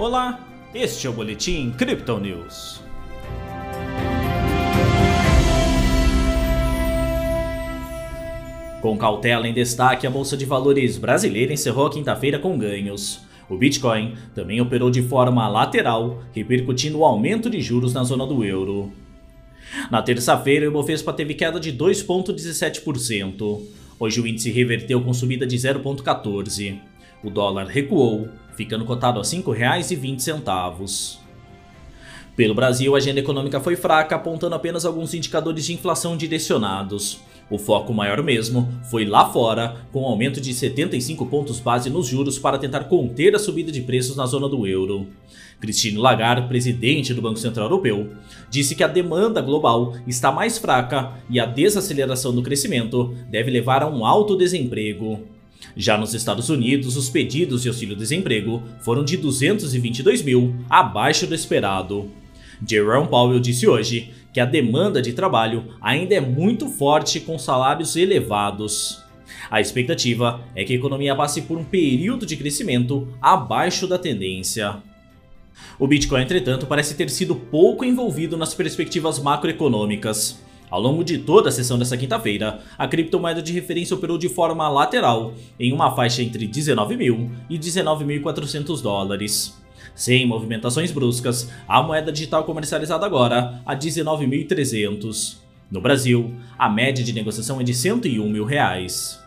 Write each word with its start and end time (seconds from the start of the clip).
Olá, 0.00 0.48
este 0.74 1.06
é 1.06 1.10
o 1.10 1.12
Boletim 1.12 1.72
Crypto 1.72 2.18
News. 2.18 2.80
Com 8.80 8.96
cautela 8.96 9.46
em 9.46 9.52
destaque, 9.52 10.06
a 10.06 10.10
Bolsa 10.10 10.38
de 10.38 10.46
Valores 10.46 10.96
brasileira 10.96 11.52
encerrou 11.52 11.86
a 11.86 11.92
quinta-feira 11.92 12.38
com 12.38 12.56
ganhos. 12.56 13.20
O 13.46 13.58
Bitcoin 13.58 14.14
também 14.34 14.58
operou 14.58 14.90
de 14.90 15.02
forma 15.02 15.46
lateral, 15.46 16.22
repercutindo 16.32 17.00
o 17.00 17.04
aumento 17.04 17.50
de 17.50 17.60
juros 17.60 17.92
na 17.92 18.02
zona 18.02 18.26
do 18.26 18.42
euro. 18.42 18.90
Na 19.90 20.00
terça-feira, 20.00 20.64
o 20.64 20.70
Ibovespa 20.70 21.12
teve 21.12 21.34
queda 21.34 21.60
de 21.60 21.74
2,17%. 21.74 23.60
Hoje 23.98 24.18
o 24.18 24.26
índice 24.26 24.50
reverteu 24.50 25.02
com 25.02 25.12
subida 25.12 25.46
de 25.46 25.58
0,14%. 25.58 26.88
O 27.22 27.28
dólar 27.28 27.66
recuou, 27.66 28.30
ficando 28.60 28.84
cotado 28.84 29.18
a 29.18 29.22
R$ 29.22 29.28
5,20. 29.28 31.16
Pelo 32.36 32.54
Brasil, 32.54 32.94
a 32.94 32.98
agenda 32.98 33.18
econômica 33.18 33.58
foi 33.58 33.74
fraca, 33.74 34.16
apontando 34.16 34.54
apenas 34.54 34.84
alguns 34.84 35.14
indicadores 35.14 35.64
de 35.64 35.72
inflação 35.72 36.14
direcionados. 36.14 37.20
O 37.48 37.56
foco 37.56 37.94
maior 37.94 38.22
mesmo 38.22 38.68
foi 38.90 39.06
lá 39.06 39.30
fora, 39.30 39.76
com 39.90 40.02
um 40.02 40.04
aumento 40.04 40.42
de 40.42 40.52
75 40.52 41.24
pontos 41.24 41.58
base 41.58 41.88
nos 41.88 42.06
juros 42.06 42.38
para 42.38 42.58
tentar 42.58 42.84
conter 42.84 43.34
a 43.34 43.38
subida 43.38 43.72
de 43.72 43.80
preços 43.80 44.14
na 44.14 44.26
zona 44.26 44.46
do 44.46 44.66
euro. 44.66 45.06
Christine 45.58 45.96
Lagarde, 45.96 46.46
presidente 46.46 47.14
do 47.14 47.22
Banco 47.22 47.38
Central 47.38 47.64
Europeu, 47.64 48.10
disse 48.50 48.74
que 48.74 48.84
a 48.84 48.88
demanda 48.88 49.40
global 49.40 49.94
está 50.06 50.30
mais 50.30 50.58
fraca 50.58 51.14
e 51.30 51.40
a 51.40 51.46
desaceleração 51.46 52.34
do 52.34 52.42
crescimento 52.42 53.14
deve 53.30 53.50
levar 53.50 53.82
a 53.82 53.88
um 53.88 54.04
alto 54.04 54.36
desemprego. 54.36 55.39
Já 55.76 55.96
nos 55.96 56.14
Estados 56.14 56.48
Unidos, 56.48 56.96
os 56.96 57.08
pedidos 57.08 57.62
de 57.62 57.68
auxílio-desemprego 57.68 58.62
foram 58.80 59.04
de 59.04 59.16
222 59.16 60.22
mil, 60.22 60.54
abaixo 60.68 61.26
do 61.26 61.34
esperado. 61.34 62.10
Jerome 62.66 63.08
Powell 63.08 63.40
disse 63.40 63.66
hoje 63.66 64.12
que 64.32 64.40
a 64.40 64.44
demanda 64.44 65.00
de 65.00 65.12
trabalho 65.12 65.74
ainda 65.80 66.14
é 66.14 66.20
muito 66.20 66.68
forte 66.68 67.20
com 67.20 67.38
salários 67.38 67.96
elevados. 67.96 69.02
A 69.50 69.60
expectativa 69.60 70.40
é 70.54 70.64
que 70.64 70.72
a 70.72 70.76
economia 70.76 71.14
passe 71.14 71.42
por 71.42 71.58
um 71.58 71.64
período 71.64 72.26
de 72.26 72.36
crescimento 72.36 73.08
abaixo 73.20 73.86
da 73.86 73.98
tendência. 73.98 74.76
O 75.78 75.86
Bitcoin, 75.86 76.22
entretanto, 76.22 76.66
parece 76.66 76.94
ter 76.94 77.10
sido 77.10 77.34
pouco 77.34 77.84
envolvido 77.84 78.36
nas 78.36 78.54
perspectivas 78.54 79.18
macroeconômicas. 79.18 80.40
Ao 80.70 80.80
longo 80.80 81.02
de 81.02 81.18
toda 81.18 81.48
a 81.48 81.52
sessão 81.52 81.76
dessa 81.76 81.96
quinta-feira, 81.96 82.60
a 82.78 82.86
criptomoeda 82.86 83.42
de 83.42 83.52
referência 83.52 83.96
operou 83.96 84.16
de 84.16 84.28
forma 84.28 84.68
lateral, 84.68 85.34
em 85.58 85.72
uma 85.72 85.94
faixa 85.96 86.22
entre 86.22 86.46
19 86.46 86.96
mil 86.96 87.30
e 87.50 87.58
19.400 87.58 88.80
dólares. 88.80 89.60
Sem 89.96 90.24
movimentações 90.24 90.92
bruscas, 90.92 91.50
a 91.66 91.82
moeda 91.82 92.12
digital 92.12 92.44
comercializada 92.44 93.04
agora 93.04 93.60
a 93.66 93.74
19.300. 93.74 95.38
No 95.68 95.80
Brasil, 95.80 96.34
a 96.56 96.68
média 96.68 97.02
de 97.02 97.12
negociação 97.12 97.60
é 97.60 97.64
de 97.64 97.74
101 97.74 98.28
mil 98.28 98.44
reais. 98.44 99.20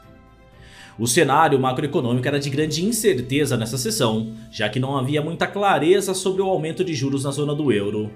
O 0.97 1.07
cenário 1.07 1.59
macroeconômico 1.59 2.27
era 2.27 2.39
de 2.39 2.49
grande 2.49 2.85
incerteza 2.85 3.57
nessa 3.57 3.77
sessão, 3.77 4.33
já 4.51 4.69
que 4.69 4.79
não 4.79 4.95
havia 4.95 5.21
muita 5.21 5.47
clareza 5.47 6.13
sobre 6.13 6.41
o 6.41 6.45
aumento 6.45 6.83
de 6.83 6.93
juros 6.93 7.23
na 7.23 7.31
zona 7.31 7.53
do 7.53 7.71
euro. 7.71 8.11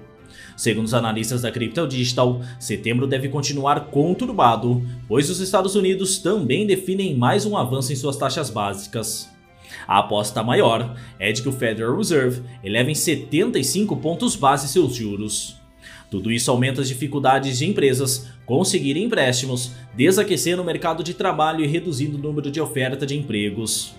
Segundo 0.56 0.86
os 0.86 0.94
analistas 0.94 1.42
da 1.42 1.50
Crypto 1.50 1.86
Digital, 1.86 2.40
setembro 2.58 3.06
deve 3.06 3.28
continuar 3.28 3.86
conturbado, 3.86 4.82
pois 5.06 5.30
os 5.30 5.40
Estados 5.40 5.74
Unidos 5.74 6.18
também 6.18 6.66
definem 6.66 7.16
mais 7.16 7.46
um 7.46 7.56
avanço 7.56 7.92
em 7.92 7.96
suas 7.96 8.16
taxas 8.16 8.50
básicas. 8.50 9.30
A 9.86 9.98
aposta 9.98 10.42
maior 10.42 10.96
é 11.18 11.30
de 11.32 11.42
que 11.42 11.48
o 11.48 11.52
Federal 11.52 11.96
Reserve 11.96 12.42
eleve 12.62 12.92
em 12.92 12.94
75 12.94 13.96
pontos 13.96 14.36
base 14.36 14.68
seus 14.68 14.94
juros. 14.94 15.56
Tudo 16.10 16.32
isso 16.32 16.50
aumenta 16.50 16.80
as 16.80 16.88
dificuldades 16.88 17.58
de 17.58 17.66
empresas 17.66 18.28
conseguirem 18.46 19.04
empréstimos, 19.04 19.72
desaquecendo 19.94 20.62
o 20.62 20.64
mercado 20.64 21.02
de 21.02 21.12
trabalho 21.12 21.62
e 21.62 21.66
reduzindo 21.66 22.16
o 22.16 22.20
número 22.20 22.50
de 22.50 22.60
oferta 22.60 23.04
de 23.04 23.16
empregos. 23.16 23.94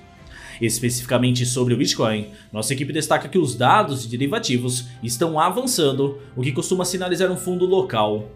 Especificamente 0.62 1.46
sobre 1.46 1.74
o 1.74 1.78
Bitcoin, 1.78 2.28
nossa 2.52 2.74
equipe 2.74 2.92
destaca 2.92 3.30
que 3.30 3.38
os 3.38 3.56
dados 3.56 4.03
de 4.03 4.09
derivativos 4.09 4.86
estão 5.02 5.40
avançando, 5.40 6.20
o 6.36 6.42
que 6.42 6.52
costuma 6.52 6.84
sinalizar 6.84 7.31
um 7.31 7.38
fundo 7.38 7.66
local. 7.66 8.30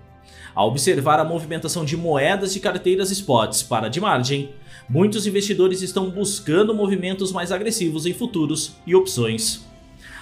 Ao 0.56 0.68
observar 0.68 1.20
a 1.20 1.26
movimentação 1.26 1.84
de 1.84 1.98
moedas 1.98 2.54
de 2.54 2.60
carteiras 2.60 3.12
spots 3.12 3.64
para 3.64 3.90
de 3.90 4.00
margem, 4.00 4.52
muitos 4.88 5.28
investidores 5.28 5.82
estão 5.82 6.10
buscando 6.10 6.74
movimentos 6.74 7.32
mais 7.32 7.52
agressivos 7.52 8.06
em 8.06 8.14
futuros 8.14 8.76
e 8.86 8.96
opções. 8.96 9.66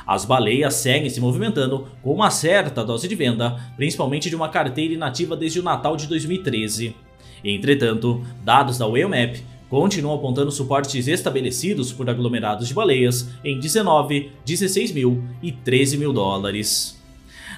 As 0.07 0.25
baleias 0.25 0.73
seguem 0.75 1.09
se 1.09 1.21
movimentando 1.21 1.87
com 2.01 2.13
uma 2.13 2.31
certa 2.31 2.83
dose 2.83 3.07
de 3.07 3.15
venda, 3.15 3.59
principalmente 3.75 4.29
de 4.29 4.35
uma 4.35 4.49
carteira 4.49 4.93
inativa 4.93 5.37
desde 5.37 5.59
o 5.59 5.63
Natal 5.63 5.95
de 5.95 6.07
2013. 6.07 6.95
Entretanto, 7.43 8.25
dados 8.43 8.77
da 8.77 8.87
Whale 8.87 9.43
continuam 9.71 10.13
apontando 10.13 10.51
suportes 10.51 11.07
estabelecidos 11.07 11.93
por 11.93 12.09
aglomerados 12.09 12.67
de 12.67 12.73
baleias 12.73 13.29
em 13.41 13.57
19, 13.57 14.29
16 14.45 14.91
mil 14.91 15.23
e 15.41 15.53
13 15.53 15.97
mil 15.97 16.11
dólares. 16.11 17.01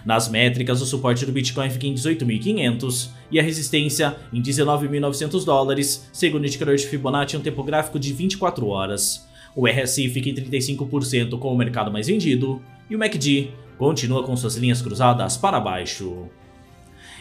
Nas 0.05 0.29
métricas, 0.29 0.79
o 0.79 0.85
suporte 0.85 1.25
do 1.25 1.31
Bitcoin 1.31 1.71
fica 1.71 1.87
em 1.87 1.95
18.500 1.95 3.09
e 3.31 3.39
a 3.39 3.43
resistência 3.43 4.15
em 4.31 4.39
19.900 4.43 5.43
dólares, 5.43 6.07
segundo 6.13 6.43
o 6.43 6.45
indicador 6.45 6.75
de 6.75 6.85
Fibonacci 6.85 7.35
em 7.35 7.39
um 7.39 7.41
tempo 7.41 7.63
gráfico 7.63 7.97
de 7.97 8.13
24 8.13 8.67
horas. 8.67 9.27
O 9.55 9.65
RSI 9.67 10.07
fica 10.09 10.29
em 10.29 10.35
35% 10.35 11.39
com 11.39 11.51
o 11.51 11.57
mercado 11.57 11.91
mais 11.91 12.05
vendido 12.05 12.61
e 12.91 12.95
o 12.95 12.99
MACD 12.99 13.49
continua 13.79 14.21
com 14.21 14.37
suas 14.37 14.55
linhas 14.55 14.83
cruzadas 14.83 15.35
para 15.35 15.59
baixo. 15.59 16.27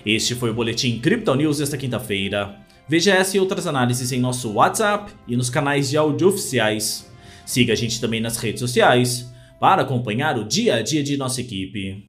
Este 0.04 0.34
foi 0.34 0.50
o 0.50 0.54
Boletim 0.54 0.98
Crypto 0.98 1.34
News 1.34 1.58
desta 1.58 1.78
quinta-feira. 1.78 2.60
Veja 2.92 3.14
essa 3.14 3.38
e 3.38 3.40
outras 3.40 3.66
análises 3.66 4.12
em 4.12 4.20
nosso 4.20 4.52
WhatsApp 4.52 5.14
e 5.26 5.34
nos 5.34 5.48
canais 5.48 5.88
de 5.88 5.96
áudio 5.96 6.28
oficiais. 6.28 7.10
Siga 7.46 7.72
a 7.72 7.74
gente 7.74 7.98
também 7.98 8.20
nas 8.20 8.36
redes 8.36 8.60
sociais 8.60 9.32
para 9.58 9.80
acompanhar 9.80 10.38
o 10.38 10.44
dia 10.44 10.74
a 10.74 10.82
dia 10.82 11.02
de 11.02 11.16
nossa 11.16 11.40
equipe. 11.40 12.04